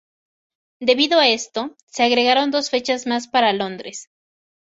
[0.79, 4.09] Debido a esto, se agregaron dos fechas más para Londres.